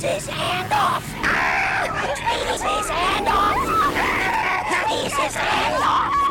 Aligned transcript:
Tweezers 0.00 0.28
and 0.32 0.72
off! 0.72 1.04
Tweezers 1.84 2.88
and 2.90 3.28
off! 3.28 3.54
Tweezers 4.88 5.36
and 5.36 5.84
off! 5.84 6.29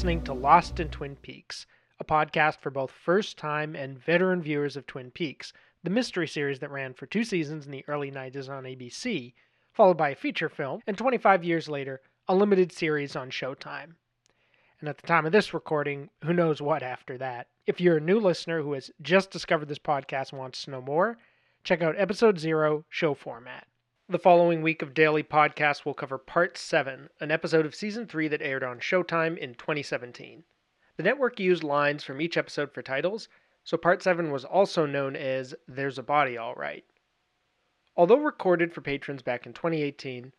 Listening 0.00 0.24
to 0.24 0.32
Lost 0.32 0.80
in 0.80 0.88
Twin 0.88 1.14
Peaks, 1.16 1.66
a 1.98 2.04
podcast 2.06 2.60
for 2.60 2.70
both 2.70 2.90
first 2.90 3.36
time 3.36 3.76
and 3.76 4.02
veteran 4.02 4.40
viewers 4.40 4.74
of 4.74 4.86
Twin 4.86 5.10
Peaks, 5.10 5.52
the 5.84 5.90
mystery 5.90 6.26
series 6.26 6.58
that 6.60 6.70
ran 6.70 6.94
for 6.94 7.04
two 7.04 7.22
seasons 7.22 7.66
in 7.66 7.70
the 7.70 7.84
early 7.86 8.10
90s 8.10 8.48
on 8.48 8.64
ABC, 8.64 9.34
followed 9.74 9.98
by 9.98 10.08
a 10.08 10.14
feature 10.14 10.48
film, 10.48 10.80
and 10.86 10.96
25 10.96 11.44
years 11.44 11.68
later, 11.68 12.00
a 12.28 12.34
limited 12.34 12.72
series 12.72 13.14
on 13.14 13.28
Showtime. 13.28 13.92
And 14.80 14.88
at 14.88 14.96
the 14.96 15.06
time 15.06 15.26
of 15.26 15.32
this 15.32 15.52
recording, 15.52 16.08
who 16.24 16.32
knows 16.32 16.62
what 16.62 16.82
after 16.82 17.18
that. 17.18 17.48
If 17.66 17.78
you're 17.78 17.98
a 17.98 18.00
new 18.00 18.20
listener 18.20 18.62
who 18.62 18.72
has 18.72 18.90
just 19.02 19.30
discovered 19.30 19.68
this 19.68 19.78
podcast 19.78 20.30
and 20.30 20.38
wants 20.38 20.64
to 20.64 20.70
know 20.70 20.80
more, 20.80 21.18
check 21.62 21.82
out 21.82 21.94
episode 21.98 22.38
zero, 22.38 22.86
show 22.88 23.12
format. 23.12 23.66
The 24.10 24.18
following 24.18 24.60
week 24.60 24.82
of 24.82 24.92
daily 24.92 25.22
podcasts 25.22 25.84
will 25.84 25.94
cover 25.94 26.18
Part 26.18 26.58
7, 26.58 27.10
an 27.20 27.30
episode 27.30 27.64
of 27.64 27.76
Season 27.76 28.08
3 28.08 28.26
that 28.26 28.42
aired 28.42 28.64
on 28.64 28.80
Showtime 28.80 29.38
in 29.38 29.54
2017. 29.54 30.42
The 30.96 31.02
network 31.04 31.38
used 31.38 31.62
lines 31.62 32.02
from 32.02 32.20
each 32.20 32.36
episode 32.36 32.74
for 32.74 32.82
titles, 32.82 33.28
so 33.62 33.76
Part 33.76 34.02
7 34.02 34.32
was 34.32 34.44
also 34.44 34.84
known 34.84 35.14
as 35.14 35.54
There's 35.68 35.96
a 35.96 36.02
Body 36.02 36.36
All 36.36 36.56
Right. 36.56 36.84
Although 37.96 38.18
recorded 38.18 38.72
for 38.72 38.80
patrons 38.80 39.22
back 39.22 39.46
in 39.46 39.52
2018, 39.52 40.32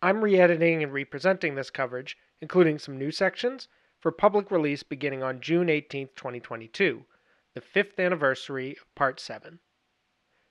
I'm 0.00 0.22
re 0.22 0.38
editing 0.38 0.84
and 0.84 0.92
representing 0.92 1.56
this 1.56 1.68
coverage, 1.70 2.16
including 2.40 2.78
some 2.78 2.96
new 2.96 3.10
sections, 3.10 3.66
for 3.98 4.12
public 4.12 4.52
release 4.52 4.84
beginning 4.84 5.24
on 5.24 5.40
June 5.40 5.68
18, 5.68 6.10
2022, 6.14 7.04
the 7.54 7.60
fifth 7.60 7.98
anniversary 7.98 8.76
of 8.80 8.94
Part 8.94 9.18
7. 9.18 9.58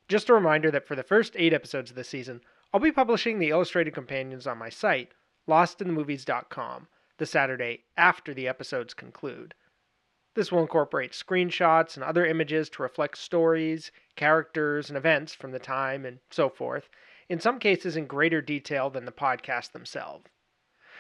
Just 0.10 0.28
a 0.28 0.34
reminder 0.34 0.70
that 0.72 0.86
for 0.86 0.98
the 0.98 1.04
first 1.04 1.38
eight 1.38 1.54
episodes 1.54 1.90
of 1.90 1.96
the 1.96 2.04
season, 2.04 2.42
I'll 2.74 2.80
be 2.80 2.92
publishing 2.92 3.40
the 3.40 3.50
illustrated 3.50 3.94
companions 3.94 4.48
on 4.48 4.58
my 4.58 4.70
site, 4.70 5.14
lostinthemovies.com, 5.48 6.88
the 7.18 7.26
Saturday 7.26 7.84
after 7.96 8.34
the 8.34 8.48
episodes 8.48 8.94
conclude. 8.94 9.54
This 10.34 10.52
will 10.52 10.62
incorporate 10.62 11.14
screenshots 11.14 11.96
and 11.96 12.04
other 12.04 12.26
images 12.26 12.70
to 12.72 12.84
reflect 12.84 13.18
stories, 13.18 13.92
characters, 14.18 14.90
and 14.90 14.98
events 14.98 15.34
from 15.34 15.52
the 15.52 15.60
time 15.60 16.06
and 16.06 16.20
so 16.30 16.50
forth, 16.50 16.90
in 17.30 17.40
some 17.40 17.58
cases 17.58 17.96
in 17.96 18.06
greater 18.06 18.42
detail 18.42 18.90
than 18.90 19.06
the 19.06 19.12
podcast 19.14 19.72
themselves. 19.72 20.26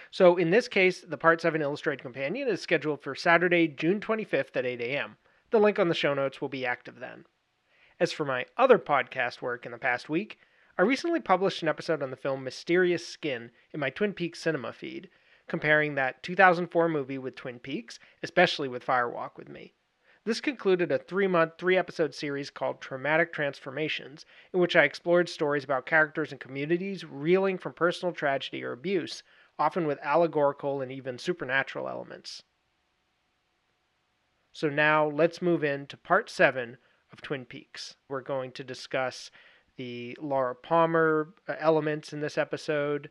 So, 0.09 0.37
in 0.37 0.51
this 0.51 0.69
case, 0.69 1.01
the 1.01 1.17
Part 1.17 1.41
7 1.41 1.61
Illustrated 1.61 2.01
Companion 2.01 2.47
is 2.47 2.61
scheduled 2.61 3.01
for 3.01 3.15
Saturday, 3.15 3.67
June 3.67 3.99
25th 3.99 4.55
at 4.55 4.65
8 4.65 4.79
a.m. 4.79 5.17
The 5.51 5.59
link 5.59 5.79
on 5.79 5.89
the 5.89 5.93
show 5.93 6.13
notes 6.13 6.39
will 6.39 6.47
be 6.47 6.65
active 6.65 6.99
then. 6.99 7.25
As 7.99 8.13
for 8.13 8.23
my 8.23 8.45
other 8.55 8.79
podcast 8.79 9.41
work 9.41 9.65
in 9.65 9.73
the 9.73 9.77
past 9.77 10.07
week, 10.07 10.39
I 10.77 10.81
recently 10.81 11.21
published 11.21 11.61
an 11.61 11.69
episode 11.69 12.03
on 12.03 12.11
the 12.11 12.17
film 12.17 12.43
Mysterious 12.43 13.07
Skin 13.07 13.51
in 13.71 13.79
my 13.79 13.89
Twin 13.89 14.13
Peaks 14.13 14.39
cinema 14.39 14.73
feed, 14.73 15.09
comparing 15.47 15.95
that 15.95 16.21
2004 16.21 16.89
movie 16.89 17.17
with 17.17 17.35
Twin 17.35 17.59
Peaks, 17.59 17.97
especially 18.21 18.67
with 18.67 18.83
Fire 18.83 19.09
Walk 19.09 19.37
with 19.37 19.47
Me. 19.47 19.73
This 20.25 20.41
concluded 20.41 20.91
a 20.91 20.97
three 20.97 21.27
month, 21.27 21.53
three 21.57 21.77
episode 21.77 22.13
series 22.13 22.49
called 22.49 22.81
Traumatic 22.81 23.31
Transformations, 23.31 24.25
in 24.51 24.59
which 24.59 24.75
I 24.75 24.83
explored 24.83 25.29
stories 25.29 25.63
about 25.63 25.85
characters 25.85 26.33
and 26.33 26.41
communities 26.41 27.05
reeling 27.05 27.57
from 27.57 27.71
personal 27.71 28.13
tragedy 28.13 28.61
or 28.61 28.73
abuse, 28.73 29.23
often 29.57 29.87
with 29.87 29.99
allegorical 30.01 30.81
and 30.81 30.91
even 30.91 31.17
supernatural 31.17 31.87
elements. 31.87 32.43
So 34.51 34.69
now 34.69 35.07
let's 35.07 35.41
move 35.41 35.63
into 35.63 35.95
part 35.95 36.29
seven 36.29 36.79
of 37.13 37.21
Twin 37.21 37.45
Peaks. 37.45 37.95
We're 38.09 38.19
going 38.19 38.51
to 38.53 38.63
discuss 38.65 39.31
the 39.77 40.17
Laura 40.21 40.55
Palmer 40.55 41.33
uh, 41.47 41.55
elements 41.59 42.13
in 42.13 42.21
this 42.21 42.37
episode, 42.37 43.09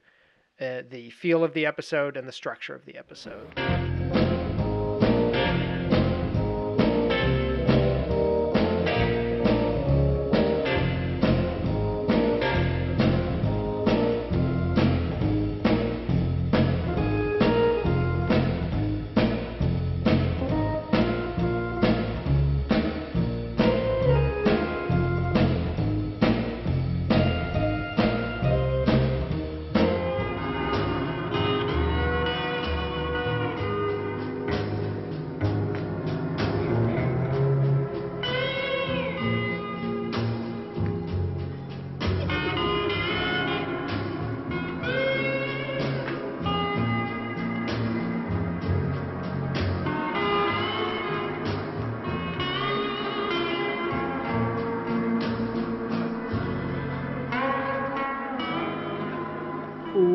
uh, 0.60 0.82
the 0.88 1.10
feel 1.10 1.44
of 1.44 1.54
the 1.54 1.66
episode, 1.66 2.16
and 2.16 2.26
the 2.26 2.32
structure 2.32 2.74
of 2.74 2.84
the 2.84 2.96
episode. 2.96 3.93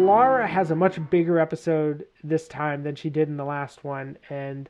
Laura 0.09 0.47
has 0.47 0.71
a 0.71 0.75
much 0.75 0.99
bigger 1.11 1.37
episode 1.37 2.03
this 2.23 2.47
time 2.47 2.81
than 2.81 2.95
she 2.95 3.11
did 3.11 3.27
in 3.27 3.37
the 3.37 3.45
last 3.45 3.83
one, 3.83 4.17
and 4.27 4.67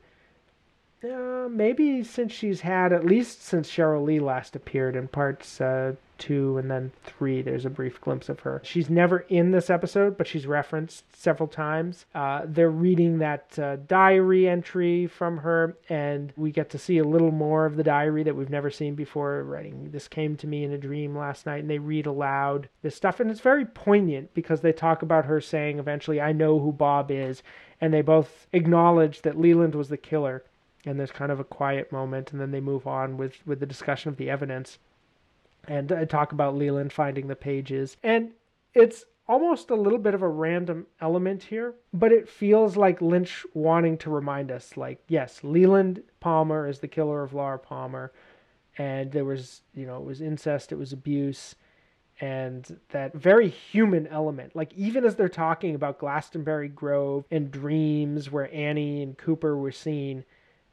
uh, 1.02 1.48
maybe 1.50 2.02
since 2.04 2.32
she's 2.32 2.60
had 2.60 2.92
at 2.92 3.06
least 3.06 3.42
since 3.42 3.70
Cheryl 3.70 4.04
Lee 4.04 4.20
last 4.20 4.54
appeared 4.54 4.96
in 4.96 5.08
parts 5.08 5.60
uh, 5.60 5.94
two 6.20 6.58
and 6.58 6.70
then 6.70 6.92
three, 7.02 7.42
there's 7.42 7.64
a 7.64 7.70
brief 7.70 8.00
glimpse 8.00 8.28
of 8.28 8.40
her. 8.40 8.60
She's 8.62 8.90
never 8.90 9.20
in 9.30 9.50
this 9.50 9.70
episode, 9.70 10.18
but 10.18 10.28
she's 10.28 10.46
referenced 10.46 11.04
several 11.16 11.48
times. 11.48 12.04
Uh, 12.14 12.42
they're 12.44 12.70
reading 12.70 13.18
that 13.18 13.58
uh, 13.58 13.76
diary 13.88 14.46
entry 14.46 15.06
from 15.06 15.38
her, 15.38 15.76
and 15.88 16.32
we 16.36 16.52
get 16.52 16.70
to 16.70 16.78
see 16.78 16.98
a 16.98 17.04
little 17.04 17.32
more 17.32 17.64
of 17.64 17.76
the 17.76 17.82
diary 17.82 18.22
that 18.22 18.36
we've 18.36 18.50
never 18.50 18.70
seen 18.70 18.94
before. 18.94 19.42
Writing, 19.42 19.90
This 19.90 20.06
came 20.06 20.36
to 20.36 20.46
me 20.46 20.62
in 20.62 20.72
a 20.72 20.78
dream 20.78 21.16
last 21.16 21.46
night, 21.46 21.60
and 21.60 21.70
they 21.70 21.78
read 21.78 22.06
aloud 22.06 22.68
this 22.82 22.94
stuff, 22.94 23.18
and 23.18 23.30
it's 23.30 23.40
very 23.40 23.64
poignant 23.64 24.34
because 24.34 24.60
they 24.60 24.72
talk 24.72 25.00
about 25.00 25.24
her 25.24 25.40
saying 25.40 25.78
eventually, 25.78 26.20
I 26.20 26.32
know 26.32 26.58
who 26.58 26.72
Bob 26.72 27.10
is, 27.10 27.42
and 27.80 27.94
they 27.94 28.02
both 28.02 28.46
acknowledge 28.52 29.22
that 29.22 29.40
Leland 29.40 29.74
was 29.74 29.88
the 29.88 29.96
killer 29.96 30.44
and 30.84 30.98
there's 30.98 31.10
kind 31.10 31.30
of 31.30 31.40
a 31.40 31.44
quiet 31.44 31.92
moment 31.92 32.32
and 32.32 32.40
then 32.40 32.50
they 32.50 32.60
move 32.60 32.86
on 32.86 33.16
with 33.16 33.34
with 33.46 33.60
the 33.60 33.66
discussion 33.66 34.08
of 34.08 34.16
the 34.16 34.30
evidence 34.30 34.78
and 35.68 35.92
uh, 35.92 36.04
talk 36.06 36.32
about 36.32 36.56
Leland 36.56 36.92
finding 36.92 37.26
the 37.26 37.36
pages 37.36 37.96
and 38.02 38.30
it's 38.74 39.04
almost 39.28 39.70
a 39.70 39.76
little 39.76 39.98
bit 39.98 40.14
of 40.14 40.22
a 40.22 40.28
random 40.28 40.86
element 41.00 41.42
here 41.42 41.74
but 41.92 42.12
it 42.12 42.28
feels 42.28 42.76
like 42.76 43.00
Lynch 43.00 43.44
wanting 43.54 43.96
to 43.98 44.10
remind 44.10 44.50
us 44.50 44.76
like 44.76 45.02
yes 45.08 45.40
Leland 45.42 46.02
Palmer 46.20 46.66
is 46.66 46.80
the 46.80 46.88
killer 46.88 47.22
of 47.22 47.34
Laura 47.34 47.58
Palmer 47.58 48.12
and 48.78 49.12
there 49.12 49.24
was 49.24 49.62
you 49.74 49.86
know 49.86 49.96
it 49.98 50.04
was 50.04 50.20
incest 50.20 50.72
it 50.72 50.78
was 50.78 50.92
abuse 50.92 51.54
and 52.20 52.78
that 52.90 53.14
very 53.14 53.48
human 53.48 54.06
element. 54.08 54.54
Like 54.54 54.72
even 54.74 55.04
as 55.04 55.16
they're 55.16 55.28
talking 55.28 55.74
about 55.74 55.98
Glastonbury 55.98 56.68
Grove 56.68 57.24
and 57.30 57.50
dreams 57.50 58.30
where 58.30 58.52
Annie 58.54 59.02
and 59.02 59.16
Cooper 59.16 59.56
were 59.56 59.72
seen, 59.72 60.24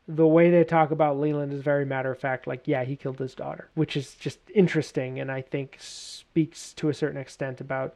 the 0.08 0.28
way 0.28 0.50
they 0.50 0.64
talk 0.64 0.92
about 0.92 1.20
Leland 1.20 1.52
is 1.52 1.62
very 1.62 1.86
matter 1.86 2.12
of 2.12 2.20
fact, 2.20 2.48
like, 2.48 2.68
yeah, 2.68 2.84
he 2.84 2.96
killed 2.96 3.20
his 3.20 3.36
daughter, 3.36 3.70
which 3.76 3.98
is 3.98 4.16
just 4.16 4.40
interesting 4.54 5.20
and 5.20 5.30
I 5.30 5.42
think 5.42 5.76
speaks 5.80 6.74
to 6.74 6.90
a 6.90 6.94
certain 6.94 7.20
extent 7.20 7.60
about 7.60 7.96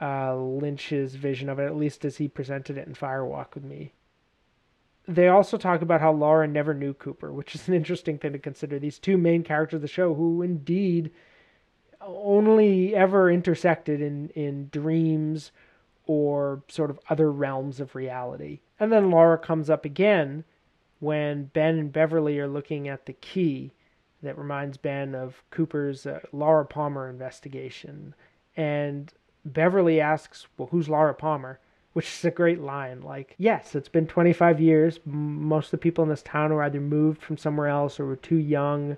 uh, 0.00 0.34
Lynch's 0.36 1.14
vision 1.14 1.48
of 1.48 1.60
it, 1.60 1.66
at 1.66 1.76
least 1.76 2.04
as 2.04 2.16
he 2.16 2.26
presented 2.26 2.76
it 2.76 2.88
in 2.88 2.94
Fire 2.94 3.24
Walk 3.24 3.54
with 3.54 3.64
Me. 3.64 3.92
They 5.06 5.28
also 5.28 5.56
talk 5.56 5.82
about 5.82 6.00
how 6.00 6.12
Laura 6.12 6.48
never 6.48 6.74
knew 6.74 6.94
Cooper, 6.94 7.32
which 7.32 7.54
is 7.54 7.68
an 7.68 7.74
interesting 7.74 8.18
thing 8.18 8.32
to 8.32 8.38
consider. 8.38 8.78
These 8.78 8.98
two 8.98 9.16
main 9.16 9.44
characters 9.44 9.76
of 9.76 9.82
the 9.82 9.88
show, 9.88 10.14
who 10.14 10.42
indeed 10.42 11.12
only 12.00 12.96
ever 12.96 13.30
intersected 13.30 14.00
in, 14.00 14.30
in 14.30 14.68
dreams 14.70 15.52
or 16.06 16.62
sort 16.68 16.90
of 16.90 16.98
other 17.08 17.30
realms 17.30 17.80
of 17.80 17.94
reality. 17.94 18.60
And 18.80 18.90
then 18.90 19.10
Laura 19.10 19.38
comes 19.38 19.70
up 19.70 19.84
again 19.84 20.44
when 21.04 21.44
Ben 21.52 21.78
and 21.78 21.92
Beverly 21.92 22.38
are 22.38 22.48
looking 22.48 22.88
at 22.88 23.04
the 23.04 23.12
key 23.12 23.72
that 24.22 24.38
reminds 24.38 24.78
Ben 24.78 25.14
of 25.14 25.42
Cooper's 25.50 26.06
uh, 26.06 26.20
Laura 26.32 26.64
Palmer 26.64 27.10
investigation. 27.10 28.14
And 28.56 29.12
Beverly 29.44 30.00
asks, 30.00 30.46
Well, 30.56 30.68
who's 30.70 30.88
Laura 30.88 31.12
Palmer? 31.12 31.60
Which 31.92 32.08
is 32.08 32.24
a 32.24 32.30
great 32.30 32.60
line. 32.60 33.02
Like, 33.02 33.34
yes, 33.38 33.74
it's 33.74 33.88
been 33.88 34.06
25 34.06 34.60
years. 34.60 34.98
Most 35.04 35.66
of 35.66 35.70
the 35.72 35.78
people 35.78 36.02
in 36.02 36.10
this 36.10 36.22
town 36.22 36.52
were 36.52 36.62
either 36.62 36.80
moved 36.80 37.22
from 37.22 37.36
somewhere 37.36 37.68
else 37.68 38.00
or 38.00 38.06
were 38.06 38.16
too 38.16 38.38
young 38.38 38.96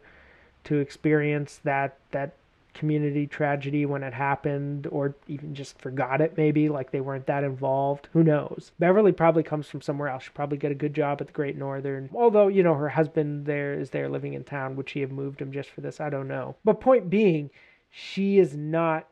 to 0.64 0.76
experience 0.76 1.60
that 1.64 1.98
that 2.12 2.34
community 2.76 3.26
tragedy 3.26 3.86
when 3.86 4.02
it 4.02 4.12
happened 4.12 4.86
or 4.88 5.16
even 5.26 5.54
just 5.54 5.80
forgot 5.80 6.20
it 6.20 6.36
maybe 6.36 6.68
like 6.68 6.90
they 6.90 7.00
weren't 7.00 7.26
that 7.26 7.42
involved 7.42 8.08
who 8.12 8.22
knows? 8.22 8.72
Beverly 8.78 9.12
probably 9.12 9.42
comes 9.42 9.66
from 9.68 9.80
somewhere 9.80 10.08
else. 10.08 10.24
She 10.24 10.30
probably 10.30 10.58
got 10.58 10.70
a 10.70 10.76
good 10.76 10.94
job 10.94 11.20
at 11.20 11.26
the 11.28 11.32
great 11.32 11.56
northern. 11.56 12.10
Although 12.14 12.48
you 12.48 12.62
know 12.62 12.74
her 12.74 12.90
husband 12.90 13.46
there 13.46 13.74
is 13.74 13.90
there 13.90 14.08
living 14.08 14.34
in 14.34 14.44
town 14.44 14.76
would 14.76 14.88
she 14.88 15.00
have 15.00 15.10
moved 15.10 15.40
him 15.40 15.50
just 15.50 15.70
for 15.70 15.80
this? 15.80 16.00
I 16.00 16.10
don't 16.10 16.28
know. 16.28 16.56
But 16.64 16.80
point 16.80 17.10
being 17.10 17.50
she 17.90 18.38
is 18.38 18.54
not 18.54 19.08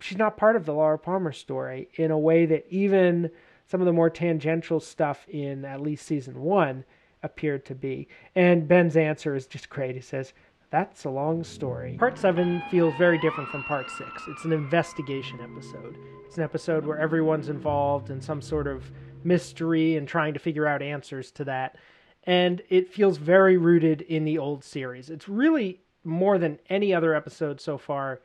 she's 0.00 0.18
not 0.18 0.36
part 0.36 0.56
of 0.56 0.64
the 0.64 0.72
laura 0.72 0.98
palmer 0.98 1.32
story 1.32 1.88
in 1.94 2.10
a 2.10 2.18
way 2.18 2.46
that 2.46 2.66
even 2.70 3.30
some 3.66 3.80
of 3.80 3.86
the 3.86 3.92
more 3.92 4.10
tangential 4.10 4.80
stuff 4.80 5.26
in 5.28 5.64
at 5.64 5.80
least 5.80 6.06
season 6.06 6.40
one 6.40 6.84
appeared 7.22 7.64
to 7.66 7.74
be. 7.74 8.08
And 8.34 8.66
ben's 8.66 8.96
answer 8.96 9.34
is 9.34 9.46
just 9.46 9.68
great 9.68 9.94
he 9.94 10.00
says 10.00 10.32
that's 10.72 11.04
a 11.04 11.10
long 11.10 11.44
story. 11.44 11.96
Part 11.98 12.18
7 12.18 12.62
feels 12.70 12.94
very 12.96 13.18
different 13.18 13.50
from 13.50 13.62
Part 13.64 13.90
6. 13.90 14.10
It's 14.28 14.44
an 14.46 14.52
investigation 14.52 15.38
episode. 15.40 15.98
It's 16.26 16.38
an 16.38 16.42
episode 16.42 16.86
where 16.86 16.98
everyone's 16.98 17.50
involved 17.50 18.08
in 18.08 18.22
some 18.22 18.40
sort 18.40 18.66
of 18.66 18.90
mystery 19.22 19.96
and 19.96 20.08
trying 20.08 20.32
to 20.32 20.40
figure 20.40 20.66
out 20.66 20.80
answers 20.80 21.30
to 21.32 21.44
that. 21.44 21.76
And 22.24 22.62
it 22.70 22.90
feels 22.90 23.18
very 23.18 23.58
rooted 23.58 24.00
in 24.00 24.24
the 24.24 24.38
old 24.38 24.64
series. 24.64 25.10
It's 25.10 25.28
really 25.28 25.82
more 26.04 26.38
than 26.38 26.58
any 26.70 26.94
other 26.94 27.14
episode 27.14 27.60
so 27.60 27.76
far 27.76 28.20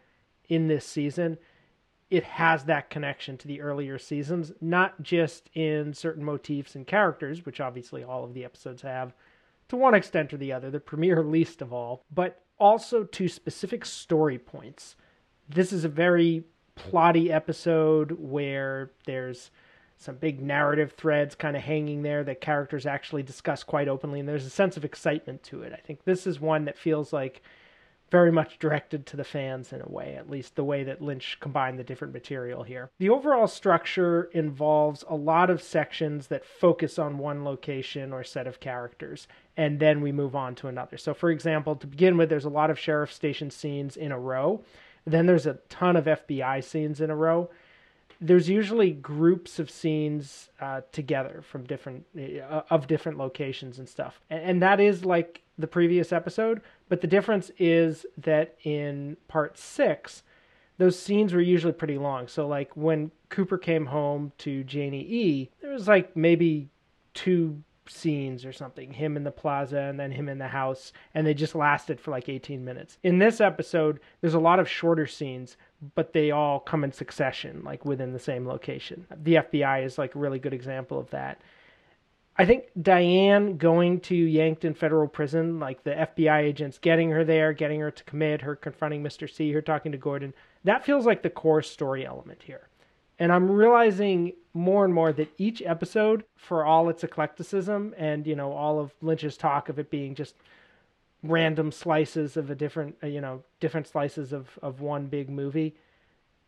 in 0.48 0.68
this 0.68 0.86
season. 0.86 1.38
It 2.10 2.24
has 2.24 2.64
that 2.64 2.90
connection 2.90 3.38
to 3.40 3.48
the 3.48 3.60
earlier 3.60 4.00
seasons, 4.00 4.54
not 4.62 5.04
just 5.04 5.50
in 5.54 5.94
certain 5.94 6.24
motifs 6.24 6.76
and 6.76 6.88
characters, 6.88 7.46
which 7.46 7.60
obviously 7.60 8.06
all 8.06 8.24
of 8.24 8.34
the 8.34 8.46
episodes 8.46 8.84
have, 8.84 9.14
to 9.69 9.75
one 9.75 9.94
extent 9.94 10.34
or 10.34 10.38
the 10.38 10.54
other, 10.54 10.69
the 10.69 10.80
premiere 10.80 11.24
least 11.24 11.62
of 11.62 11.74
all, 11.74 12.04
but 12.14 12.42
also 12.60 13.04
to 13.04 13.28
specific 13.28 13.86
story 13.86 14.38
points. 14.38 14.96
This 15.50 15.72
is 15.72 15.84
a 15.84 15.90
very 15.90 16.44
plotty 16.75 17.30
episode 17.30 18.12
where 18.19 18.92
there's 19.06 19.52
some 19.98 20.16
big 20.16 20.42
narrative 20.42 20.94
threads 20.94 21.34
kind 21.36 21.56
of 21.56 21.64
hanging 21.64 22.04
there 22.04 22.24
that 22.24 22.40
characters 22.40 22.86
actually 22.86 23.24
discuss 23.24 23.64
quite 23.64 23.88
openly, 23.88 24.19
and 24.19 24.30
there's 24.30 24.46
a 24.46 24.50
sense 24.50 24.78
of 24.78 24.86
excitement 24.86 25.42
to 25.44 25.64
it. 25.64 25.74
I 25.74 25.78
think 25.78 26.04
this 26.04 26.28
is 26.28 26.40
one 26.40 26.66
that 26.66 26.78
feels 26.78 27.12
like 27.12 27.42
very 28.09 28.31
much 28.31 28.59
directed 28.59 29.06
to 29.06 29.18
the 29.18 29.24
fans 29.24 29.74
in 29.74 29.81
a 29.81 29.89
way, 29.89 30.15
at 30.15 30.30
least 30.30 30.56
the 30.56 30.63
way 30.63 30.83
that 30.83 31.01
Lynch 31.01 31.38
combined 31.39 31.77
the 31.77 31.83
different 31.83 32.13
material 32.13 32.63
here. 32.63 32.89
The 33.00 33.09
overall 33.09 33.48
structure 33.48 34.30
involves 34.33 35.04
a 35.09 35.15
lot 35.15 35.50
of 35.50 35.62
sections 35.62 36.27
that 36.27 36.45
focus 36.45 36.98
on 36.98 37.18
one 37.18 37.44
location 37.44 38.13
or 38.13 38.24
set 38.24 38.48
of 38.48 38.59
characters, 38.59 39.27
and 39.57 39.80
then 39.80 40.01
we 40.01 40.12
move 40.12 40.36
on 40.36 40.56
to 40.56 40.68
another. 40.68 40.98
So, 40.98 41.13
for 41.13 41.30
example, 41.30 41.75
to 41.75 41.88
begin 41.88 42.18
with, 42.18 42.30
there's 42.30 42.45
a 42.45 42.50
lot 42.50 42.69
of 42.69 42.80
sheriff 42.80 43.12
station 43.12 43.51
scenes 43.51 43.98
in 43.98 44.12
a 44.12 44.19
row. 44.19 44.63
Then 45.06 45.25
there's 45.25 45.45
a 45.45 45.59
ton 45.69 45.95
of 45.95 46.06
FBI 46.06 46.63
scenes 46.63 47.01
in 47.01 47.09
a 47.09 47.15
row. 47.15 47.50
There's 48.19 48.50
usually 48.50 48.92
groups 48.92 49.60
of 49.60 49.69
scenes 49.69 50.50
uh, 50.60 50.81
together 50.92 51.44
from 51.48 51.66
different 51.66 52.06
uh, 52.18 52.62
of 52.69 52.88
different 52.88 53.18
locations 53.18 53.80
and 53.80 53.88
stuff, 53.88 54.19
and, 54.30 54.42
and 54.42 54.62
that 54.62 54.80
is 54.80 55.06
like 55.06 55.44
the 55.58 55.68
previous 55.68 56.12
episode. 56.12 56.62
But 56.90 57.02
the 57.02 57.08
difference 57.08 57.52
is 57.58 58.06
that 58.18 58.56
in 58.64 59.18
part 59.28 59.58
six, 59.58 60.24
those 60.78 60.98
scenes 60.98 61.34
were 61.34 61.42
usually 61.42 61.74
pretty 61.74 61.98
long. 61.98 62.28
So, 62.28 62.48
like 62.48 62.75
when 62.75 63.12
Cooper 63.30 63.58
came 63.58 63.88
home 63.88 64.31
to 64.40 64.64
Janie 64.64 65.02
E, 65.02 65.50
there 65.62 65.72
was 65.72 65.88
like 65.88 66.16
maybe 66.16 66.69
two 67.14 67.64
scenes 67.89 68.45
or 68.45 68.51
something 68.54 68.94
him 68.94 69.18
in 69.18 69.24
the 69.24 69.31
plaza 69.31 69.80
and 69.80 70.00
then 70.00 70.12
him 70.12 70.30
in 70.30 70.38
the 70.38 70.48
house 70.48 70.94
and 71.13 71.25
they 71.25 71.34
just 71.34 71.56
lasted 71.56 72.00
for 72.00 72.12
like 72.12 72.30
18 72.30 72.63
minutes 72.63 72.98
in 73.04 73.19
this 73.19 73.42
episode 73.42 74.00
there's 74.22 74.34
a 74.34 74.39
lot 74.39 74.60
of 74.60 74.69
shorter 74.69 75.07
scenes 75.07 75.57
but 75.95 76.13
they 76.13 76.31
all 76.31 76.60
come 76.60 76.84
in 76.84 76.92
succession 76.92 77.62
like 77.63 77.86
within 77.86 78.13
the 78.13 78.19
same 78.19 78.48
location 78.48 79.06
the 79.24 79.36
fbi 79.36 79.84
is 79.84 79.98
like 79.98 80.16
a 80.16 80.19
really 80.19 80.39
good 80.39 80.54
example 80.54 81.00
of 81.00 81.10
that 81.10 81.42
I 82.39 82.45
think 82.45 82.66
Diane 82.80 83.57
going 83.57 84.00
to 84.01 84.16
Yankton 84.16 84.75
Federal 84.75 85.07
Prison, 85.07 85.60
like 85.60 85.83
the 85.83 85.92
FBI 85.92 86.44
agents 86.44 86.78
getting 86.78 87.10
her 87.10 87.24
there, 87.24 87.51
getting 87.51 87.80
her 87.80 87.90
to 87.90 88.04
commit, 88.04 88.42
her 88.42 88.56
confronting 88.56 89.04
Mr. 89.04 89.28
C, 89.28 89.51
her 89.54 89.62
talking 89.62 89.92
to 89.92 89.98
Gordon, 89.98 90.36
that 90.63 90.86
feels 90.86 91.07
like 91.07 91.24
the 91.24 91.31
core 91.31 91.63
story 91.63 92.06
element 92.06 92.44
here. 92.44 92.69
And 93.19 93.31
I'm 93.31 93.50
realizing 93.50 94.34
more 94.54 94.86
and 94.86 94.94
more 94.94 95.12
that 95.14 95.31
each 95.38 95.62
episode, 95.62 96.24
for 96.36 96.66
all 96.66 96.90
its 96.90 97.04
eclecticism 97.04 97.94
and, 97.98 98.25
you 98.28 98.36
know, 98.36 98.52
all 98.52 98.80
of 98.80 98.94
Lynch's 99.02 99.38
talk 99.38 99.69
of 99.69 99.80
it 99.80 99.90
being 99.90 100.16
just 100.16 100.36
random 101.24 101.72
slices 101.72 102.38
of 102.38 102.50
a 102.50 102.56
different, 102.56 102.96
uh, 103.04 103.08
you 103.08 103.22
know, 103.22 103.44
different 103.60 103.88
slices 103.88 104.34
of, 104.34 104.60
of 104.62 104.81
one 104.81 105.08
big 105.08 105.30
movie, 105.30 105.75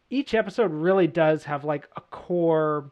each 0.10 0.34
episode 0.34 0.72
really 0.72 1.08
does 1.08 1.44
have 1.46 1.64
like 1.64 1.88
a 1.96 2.02
core 2.02 2.92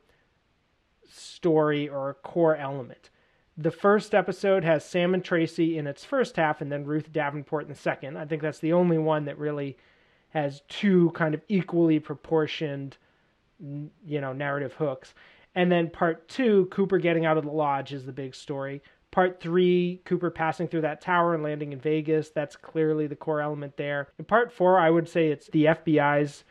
story 1.09 1.87
or 1.87 2.09
a 2.09 2.13
core 2.13 2.55
element. 2.55 3.09
The 3.57 3.71
first 3.71 4.13
episode 4.13 4.63
has 4.63 4.85
Sam 4.85 5.15
and 5.15 5.23
Tracy 5.23 5.79
in 5.79 5.87
its 5.87 6.05
first 6.05 6.35
half, 6.35 6.61
and 6.61 6.71
then 6.71 6.85
Ruth 6.85 7.11
Davenport 7.11 7.63
in 7.63 7.69
the 7.69 7.75
second. 7.75 8.17
I 8.17 8.25
think 8.25 8.43
that's 8.43 8.59
the 8.59 8.73
only 8.73 8.99
one 8.99 9.25
that 9.25 9.39
really 9.39 9.77
has 10.29 10.61
two 10.67 11.09
kind 11.15 11.33
of 11.33 11.41
equally 11.47 11.99
proportioned, 11.99 12.97
you 13.59 14.21
know, 14.21 14.33
narrative 14.33 14.73
hooks. 14.73 15.13
And 15.55 15.71
then 15.71 15.89
part 15.89 16.27
two, 16.27 16.67
Cooper 16.71 16.99
getting 16.99 17.25
out 17.25 17.37
of 17.37 17.43
the 17.43 17.51
lodge 17.51 17.91
is 17.91 18.05
the 18.05 18.11
big 18.11 18.35
story. 18.35 18.81
Part 19.09 19.39
three, 19.39 20.01
Cooper 20.05 20.29
passing 20.29 20.67
through 20.67 20.81
that 20.81 21.01
tower 21.01 21.33
and 21.33 21.41
landing 21.41 21.73
in 21.73 21.79
Vegas. 21.79 22.29
That's 22.29 22.55
clearly 22.55 23.07
the 23.07 23.15
core 23.15 23.41
element 23.41 23.77
there. 23.77 24.09
In 24.19 24.25
part 24.25 24.51
four, 24.51 24.79
I 24.79 24.89
would 24.89 25.09
say 25.09 25.29
it's 25.29 25.47
the 25.47 25.65
FBI's 25.65 26.43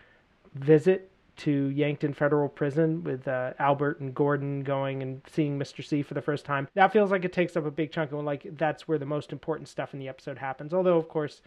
visit 0.54 1.10
to 1.36 1.66
Yankton 1.68 2.14
Federal 2.14 2.48
Prison 2.48 3.04
with 3.04 3.28
uh, 3.28 3.52
Albert 3.58 4.00
and 4.00 4.14
Gordon 4.14 4.62
going 4.62 5.02
and 5.02 5.20
seeing 5.30 5.58
Mr. 5.58 5.84
C 5.84 6.02
for 6.02 6.14
the 6.14 6.22
first 6.22 6.44
time. 6.44 6.66
That 6.75 6.92
feels 6.92 7.10
like 7.10 7.25
it 7.25 7.32
takes 7.32 7.56
up 7.56 7.66
a 7.66 7.70
big 7.70 7.92
chunk 7.92 8.12
of 8.12 8.25
like 8.25 8.46
that's 8.56 8.88
where 8.88 8.98
the 8.98 9.06
most 9.06 9.32
important 9.32 9.68
stuff 9.68 9.92
in 9.92 10.00
the 10.00 10.08
episode 10.08 10.38
happens. 10.38 10.72
Although 10.72 10.96
of 10.96 11.08
course, 11.08 11.42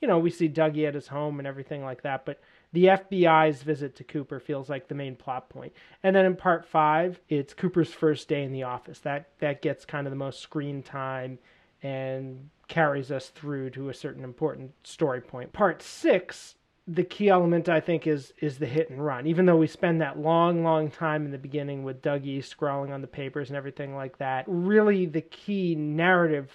you 0.00 0.08
know, 0.08 0.18
we 0.18 0.30
see 0.30 0.48
Dougie 0.48 0.88
at 0.88 0.94
his 0.94 1.08
home 1.08 1.38
and 1.38 1.46
everything 1.46 1.84
like 1.84 2.02
that, 2.02 2.24
but 2.24 2.40
the 2.74 2.86
FBI's 2.86 3.62
visit 3.62 3.94
to 3.96 4.04
Cooper 4.04 4.40
feels 4.40 4.68
like 4.68 4.88
the 4.88 4.96
main 4.96 5.14
plot 5.14 5.48
point. 5.48 5.72
And 6.02 6.14
then 6.14 6.26
in 6.26 6.34
part 6.34 6.66
5, 6.66 7.20
it's 7.28 7.54
Cooper's 7.54 7.92
first 7.92 8.28
day 8.28 8.42
in 8.42 8.52
the 8.52 8.64
office. 8.64 8.98
That 8.98 9.28
that 9.38 9.62
gets 9.62 9.84
kind 9.84 10.08
of 10.08 10.10
the 10.10 10.16
most 10.16 10.40
screen 10.40 10.82
time 10.82 11.38
and 11.82 12.50
carries 12.66 13.12
us 13.12 13.28
through 13.28 13.70
to 13.70 13.90
a 13.90 13.94
certain 13.94 14.24
important 14.24 14.72
story 14.82 15.20
point. 15.20 15.52
Part 15.52 15.82
6 15.82 16.56
the 16.86 17.04
key 17.04 17.30
element 17.30 17.68
I 17.68 17.80
think 17.80 18.06
is 18.06 18.34
is 18.40 18.58
the 18.58 18.66
hit 18.66 18.90
and 18.90 19.02
run. 19.02 19.26
Even 19.26 19.46
though 19.46 19.56
we 19.56 19.66
spend 19.66 20.02
that 20.02 20.18
long, 20.18 20.62
long 20.62 20.90
time 20.90 21.24
in 21.24 21.30
the 21.30 21.38
beginning 21.38 21.82
with 21.82 22.02
Dougie 22.02 22.44
scrawling 22.44 22.92
on 22.92 23.00
the 23.00 23.06
papers 23.06 23.48
and 23.48 23.56
everything 23.56 23.94
like 23.94 24.18
that, 24.18 24.44
really 24.46 25.06
the 25.06 25.22
key 25.22 25.74
narrative 25.74 26.50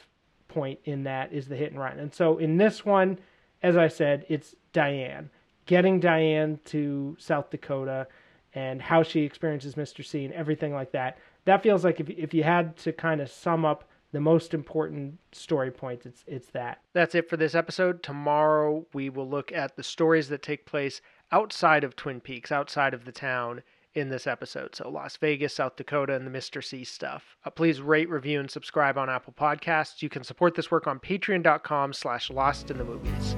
point 0.48 0.80
in 0.84 1.04
that 1.06 1.34
is 1.34 1.48
the 1.48 1.56
hit 1.56 1.72
and 1.72 1.80
run. 1.80 1.98
And 1.98 2.14
so 2.14 2.38
in 2.38 2.58
this 2.58 2.86
one, 2.86 3.18
as 3.64 3.76
I 3.76 3.88
said, 3.88 4.26
it's 4.30 4.54
Diane 4.72 5.32
getting 5.70 6.00
Diane 6.00 6.60
to 6.66 7.16
South 7.20 7.52
Dakota 7.52 8.08
and 8.56 8.82
how 8.82 9.04
she 9.04 9.22
experiences 9.22 9.76
Mr. 9.76 10.04
C 10.04 10.26
and 10.26 10.34
everything 10.34 10.74
like 10.74 10.92
that. 10.94 11.20
That 11.46 11.62
feels 11.62 11.86
like 11.86 12.00
if 12.00 12.10
if 12.10 12.34
you 12.34 12.44
had 12.44 12.76
to 12.78 12.92
kind 12.92 13.22
of 13.22 13.30
sum 13.30 13.66
up 13.66 13.88
the 14.12 14.20
most 14.20 14.56
important 14.56 15.20
story 15.32 15.70
points 15.70 16.08
it's 16.08 16.24
it's 16.26 16.50
that 16.50 16.80
that's 16.94 17.14
it 17.14 17.30
for 17.30 17.38
this 17.38 17.54
episode 17.54 18.02
tomorrow 18.02 18.84
we 18.92 19.08
will 19.08 19.30
look 19.30 19.52
at 19.52 19.76
the 19.76 19.84
stories 19.84 20.30
that 20.30 20.42
take 20.42 20.66
place 20.66 21.00
outside 21.32 21.84
of 21.84 21.96
twin 21.96 22.20
peaks 22.20 22.52
outside 22.52 22.96
of 22.96 23.06
the 23.06 23.12
town 23.12 23.62
in 23.94 24.10
this 24.10 24.28
episode. 24.28 24.76
So 24.76 24.90
Las 24.90 25.18
Vegas, 25.18 25.56
South 25.56 25.76
Dakota, 25.76 26.14
and 26.14 26.26
the 26.26 26.32
Mr. 26.32 26.64
C 26.64 26.84
stuff. 26.84 27.38
Uh, 27.44 27.50
please 27.50 27.82
rate, 27.82 28.10
review, 28.10 28.40
and 28.40 28.50
subscribe 28.50 28.98
on 29.00 29.10
Apple 29.10 29.34
Podcasts. 29.34 30.02
You 30.02 30.10
can 30.10 30.24
support 30.24 30.54
this 30.54 30.70
work 30.70 30.86
on 30.86 31.00
patreon.com 31.00 31.94
slash 31.94 32.30
lost 32.30 32.70
in 32.70 32.78
the 32.78 32.84
movies. 32.84 33.36